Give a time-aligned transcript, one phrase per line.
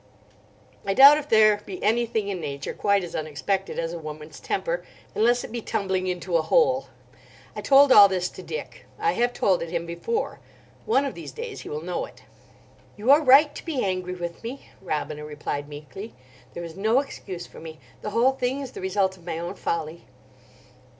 [0.83, 4.83] I doubt if there be anything in nature quite as unexpected as a woman's temper,
[5.13, 6.87] unless it be tumbling into a hole.
[7.55, 8.87] I told all this to Dick.
[8.97, 10.39] I have told it him before.
[10.87, 12.23] One of these days he will know it.
[12.97, 16.15] "You are right to be angry with me," Robina replied meekly;
[16.55, 17.79] "there is no excuse for me.
[18.01, 20.05] The whole thing is the result of my own folly."